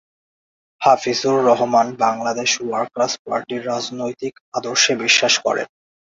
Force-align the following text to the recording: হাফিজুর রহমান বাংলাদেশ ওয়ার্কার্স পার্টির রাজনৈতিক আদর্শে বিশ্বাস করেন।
হাফিজুর 0.81 1.37
রহমান 1.49 1.87
বাংলাদেশ 1.99 2.51
ওয়ার্কার্স 2.61 3.13
পার্টির 3.25 3.61
রাজনৈতিক 3.67 4.33
আদর্শে 4.53 4.93
বিশ্বাস 5.03 5.33
করেন। 5.45 5.67